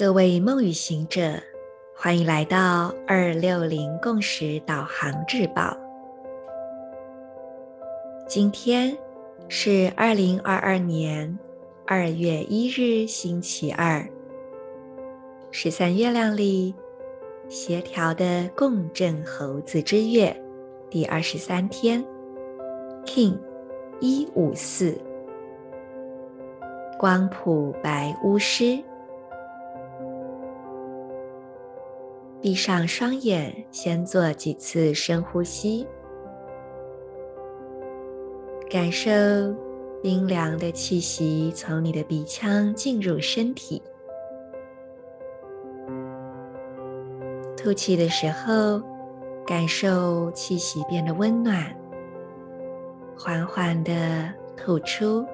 [0.00, 1.34] 各位梦与行者，
[1.94, 5.76] 欢迎来到二六零共识导航日报。
[8.26, 8.96] 今天
[9.46, 11.38] 是二零二二年
[11.86, 14.02] 二月一日，星期二，
[15.50, 16.74] 十三月亮里
[17.50, 20.34] 协调的共振猴子之月
[20.88, 22.02] 第二十三天
[23.04, 23.38] ，King
[24.00, 24.96] 一五四，
[26.98, 28.82] 光谱白巫师。
[32.42, 35.86] 闭上双眼，先做几次深呼吸，
[38.70, 39.10] 感受
[40.02, 43.82] 冰凉的气息从你的鼻腔进入身体。
[47.58, 48.80] 吐气的时候，
[49.46, 51.62] 感受气息变得温暖，
[53.18, 55.26] 缓缓地吐出。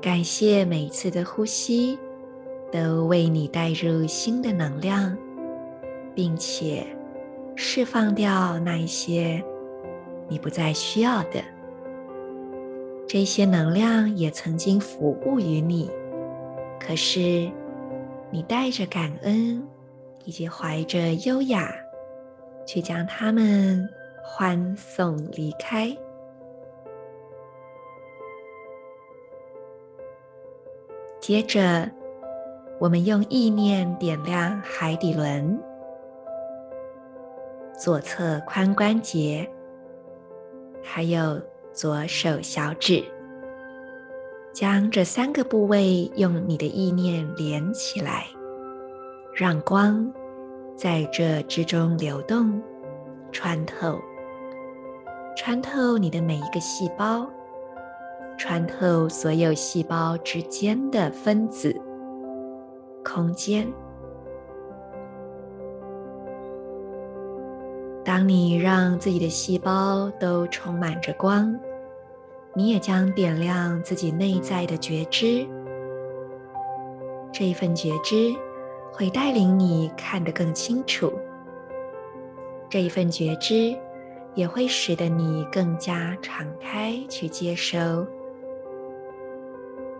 [0.00, 1.98] 感谢每一次的呼吸。
[2.70, 5.16] 都为你带入新的能量，
[6.14, 6.86] 并且
[7.56, 9.42] 释放掉那一些
[10.28, 11.42] 你不再需要的。
[13.06, 15.90] 这些能量也曾经服务于你，
[16.78, 17.50] 可是
[18.30, 19.66] 你带着感恩
[20.24, 21.74] 以及怀着优雅，
[22.66, 23.88] 去将它们
[24.22, 25.96] 欢送离开。
[31.18, 31.90] 接着。
[32.80, 35.58] 我们用意念点亮海底轮、
[37.76, 39.50] 左侧髋关节，
[40.80, 41.40] 还有
[41.72, 43.04] 左手小指，
[44.52, 48.26] 将这三个部位用你的意念连起来，
[49.34, 50.08] 让光
[50.76, 52.62] 在这之中流动、
[53.32, 53.98] 穿透，
[55.36, 57.28] 穿透你的每一个细胞，
[58.38, 61.76] 穿透所有细胞之间的分子。
[63.08, 63.66] 空间。
[68.04, 71.58] 当你让自己的细胞都充满着光，
[72.54, 75.46] 你也将点亮自己内在的觉知。
[77.32, 78.34] 这一份觉知
[78.92, 81.12] 会带领你看得更清楚。
[82.68, 83.76] 这一份觉知
[84.34, 88.06] 也会使得你更加敞开去接收，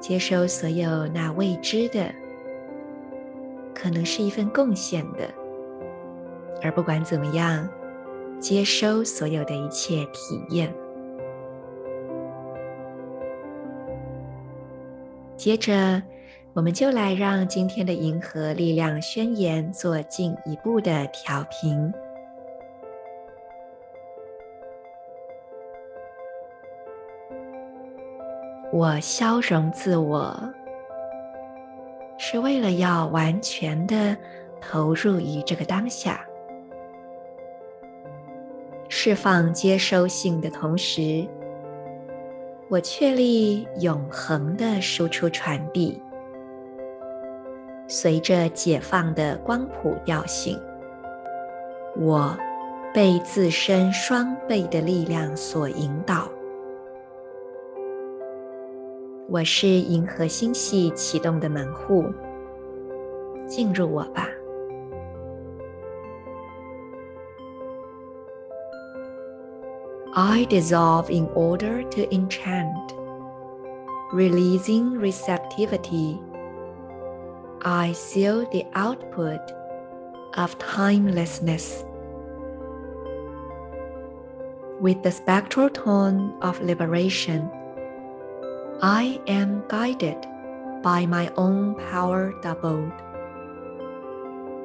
[0.00, 2.10] 接收所有那未知的。
[3.80, 5.28] 可能是一份贡献的，
[6.60, 7.68] 而不管怎么样，
[8.40, 10.74] 接收所有的一切体验。
[15.36, 16.02] 接着，
[16.52, 21.92] 我们就来让今天的银河力量宣言做进一步的调频。
[28.72, 30.36] 我消融自我。
[32.18, 34.16] 是为了要完全的
[34.60, 36.20] 投入于这个当下，
[38.88, 41.26] 释放接收性的同时，
[42.68, 46.02] 我确立永恒的输出传递。
[47.86, 50.60] 随着解放的光谱调性，
[51.96, 52.36] 我
[52.92, 56.28] 被自身双倍的力量所引导。
[59.29, 62.05] 我是银河星系启动的门户，
[63.47, 64.27] 进入我吧。
[70.15, 72.93] I dissolve in order to enchant,
[74.11, 76.19] releasing receptivity.
[77.61, 79.41] I seal the output
[80.35, 81.83] of timelessness
[84.79, 87.49] with the spectral tone of liberation.
[88.80, 90.24] I am guided
[90.84, 92.92] by my own power doubled.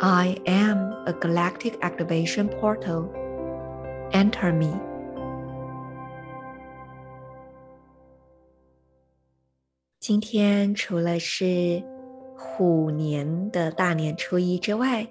[0.00, 3.08] I am a galactic activation portal.
[4.10, 4.74] Enter me.
[10.00, 11.80] 今天除了是
[12.36, 15.06] 虎年的大年初一之外，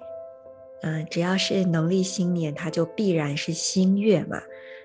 [0.82, 4.42] 嗯、只要是农历新年，它就必然是新月嘛。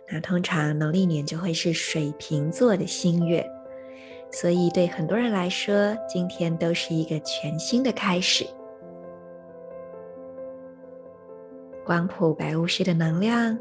[0.10, 3.46] 那通常农历年就会是水瓶座的新月。
[4.36, 8.46] 所以，对很多人来说，今天都是一个全新的开始。
[11.86, 13.58] 光谱白巫师的能量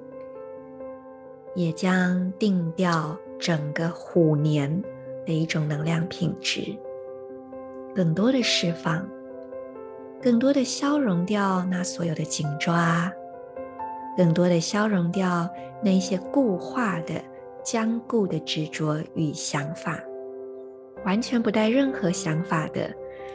[1.55, 4.83] 也将定调整个虎年
[5.25, 6.77] 的一种能量品质，
[7.95, 9.09] 更多的释放，
[10.21, 13.13] 更多的消融掉那所有的紧抓，
[14.17, 15.49] 更多的消融掉
[15.81, 17.15] 那些固化的、
[17.63, 20.01] 僵固的执着与想法。
[21.05, 22.91] 完全不带任何想法的，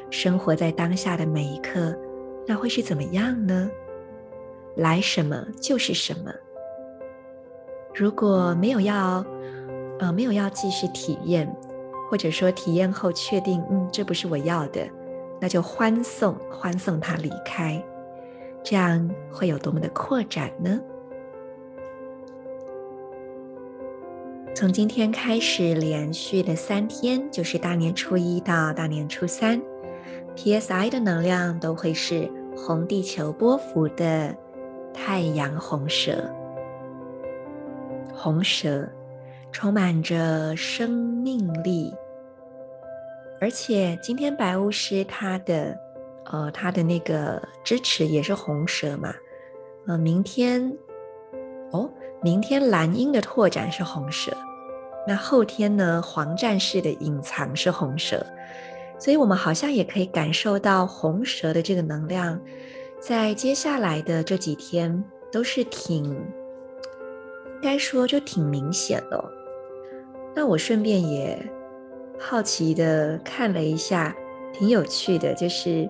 [0.09, 1.95] 生活在当下的每一刻，
[2.47, 3.69] 那会是怎么样呢？
[4.75, 6.31] 来什么就是什么。
[7.93, 9.25] 如果没有要，
[9.99, 11.53] 呃，没有要继续体验，
[12.09, 14.87] 或者说体验后确定，嗯，这不是我要的，
[15.39, 17.83] 那就欢送，欢送他离开，
[18.63, 20.79] 这样会有多么的扩展呢？
[24.59, 29.61] 从今天开始，连续的三天，就是大年初一到大年初三
[30.35, 34.35] ，PSI 的能量都会是红地球波幅的
[34.93, 36.29] 太阳红蛇。
[38.13, 38.85] 红蛇
[39.49, 41.95] 充满着生命力，
[43.39, 45.73] 而且今天白巫师他的
[46.25, 49.15] 呃他的那个支持也是红蛇嘛，
[49.87, 50.77] 呃，明天
[51.71, 51.89] 哦，
[52.21, 54.35] 明天蓝鹰的拓展是红蛇。
[55.07, 56.01] 那后天呢？
[56.01, 58.23] 黄战士的隐藏是红蛇，
[58.99, 62.39] 所以我们好像也可以感受到红蛇的这个能量，
[62.99, 69.23] 在接下来的这几天都是挺，应该说就挺明显的。
[70.35, 71.41] 那我顺便也
[72.19, 74.15] 好奇的看了一下，
[74.53, 75.89] 挺有趣的，就是，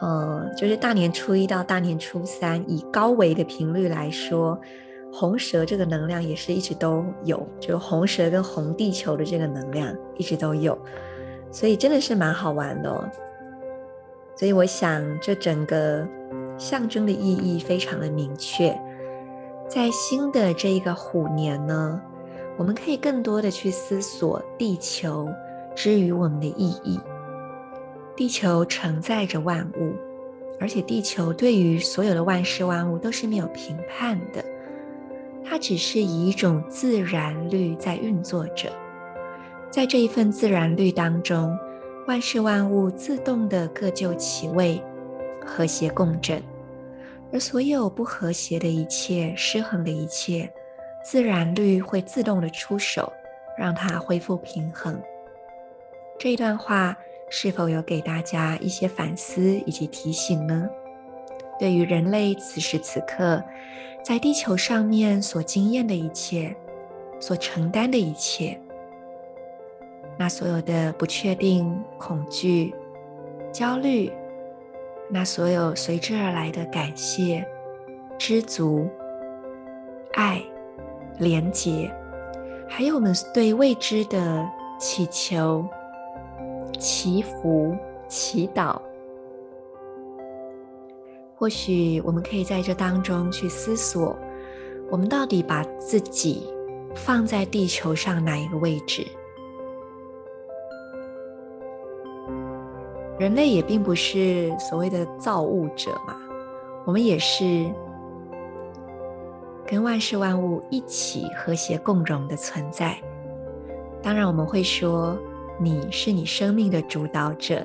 [0.00, 4.60] 呃，就是大年初一到大年初三，以高维的频率来说。
[5.12, 10.78] 红蛇这个能量也是一直都有，就红蛇跟红地球的这个能量一直都有，
[11.50, 13.08] 所以真的是蛮好玩的哦。
[14.36, 16.06] 所以我想，这整个
[16.56, 18.78] 象征的意义非常的明确。
[19.68, 22.00] 在新的这一个虎年呢，
[22.56, 25.28] 我们可以更多的去思索地球
[25.74, 27.00] 之于我们的意义。
[28.14, 29.92] 地球承载着万物，
[30.60, 34.44] 而且地球对于所有的万事万物都是没有评判的。
[35.44, 38.70] 它只是以一种自然律在运作着，
[39.70, 41.58] 在这一份自然律当中，
[42.06, 44.82] 万事万物自动的各就其位，
[45.44, 46.42] 和谐共振，
[47.32, 50.50] 而所有不和谐的一切、失衡的一切，
[51.02, 53.10] 自然律会自动的出手，
[53.58, 55.00] 让它恢复平衡。
[56.18, 56.96] 这一段话
[57.30, 60.68] 是否有给大家一些反思以及提醒呢？
[61.58, 63.42] 对于人类此时此刻，
[64.02, 66.54] 在地球上面所经验的一切，
[67.20, 68.58] 所承担的一切，
[70.16, 72.74] 那所有的不确定、恐惧、
[73.52, 74.12] 焦虑，
[75.10, 77.46] 那所有随之而来的感谢、
[78.16, 78.88] 知足、
[80.14, 80.42] 爱、
[81.18, 81.90] 连结，
[82.68, 85.66] 还有我们对未知的祈求、
[86.78, 87.76] 祈福、
[88.06, 88.80] 祈祷。
[91.38, 94.18] 或许我们可以在这当中去思索，
[94.90, 96.52] 我们到底把自己
[96.96, 99.06] 放在地球上哪一个位置？
[103.20, 106.16] 人类也并不是所谓的造物者嘛，
[106.84, 107.70] 我们也是
[109.64, 112.98] 跟万事万物一起和谐共荣的存在。
[114.02, 115.16] 当然，我们会说，
[115.60, 117.64] 你是你生命的主导者，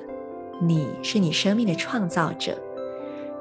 [0.60, 2.56] 你是你生命的创造者。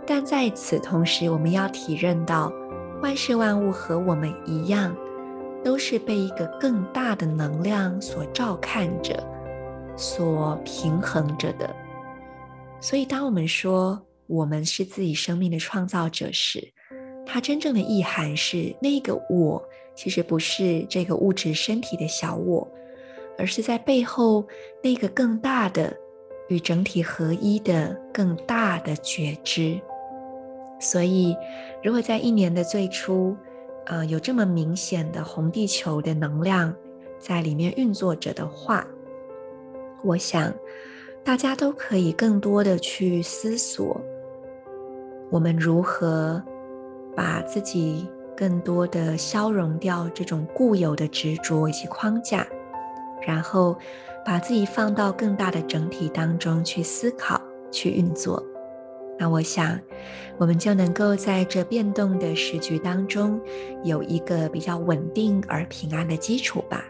[0.05, 2.51] 但在此同时，我们要体认到，
[3.01, 4.95] 万事万物和我们一样，
[5.63, 9.23] 都是被一个更大的能量所照看着、
[9.95, 11.73] 所平衡着的。
[12.81, 16.67] 所以，当我们说我们是自己生命的创造者时，
[17.25, 19.63] 它真正的意涵是，那个我
[19.95, 22.69] 其实不是这个物质身体的小我，
[23.37, 24.45] 而是在背后
[24.83, 25.95] 那个更大的、
[26.49, 29.79] 与整体合一的更大的觉知。
[30.83, 31.33] 所以，
[31.81, 33.33] 如果在一年的最初，
[33.85, 36.75] 呃，有这么明显的红地球的能量
[37.17, 38.85] 在里面运作着的话，
[40.03, 40.53] 我想
[41.23, 43.99] 大家都可以更多的去思索，
[45.31, 46.43] 我们如何
[47.15, 52.45] 把自己更多的消融掉这种固有的执着以及框架，
[53.25, 53.77] 然后
[54.25, 57.39] 把自己放到更大的整体当中去思考、
[57.71, 58.43] 去运作。
[59.17, 59.79] 那我想，
[60.37, 63.39] 我们就能够在这变动的时局当中，
[63.83, 66.83] 有一个比较稳定而平安的基础吧。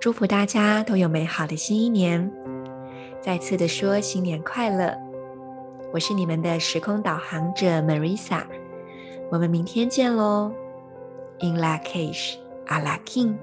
[0.00, 2.30] 祝福大家都有美好的新一年，
[3.20, 4.96] 再次的说新年快乐！
[5.92, 8.42] 我是你们的时空导航者 Marisa，
[9.30, 10.52] 我们明天见喽
[11.40, 12.34] ！In Lak'ech,
[12.66, 13.36] Ala King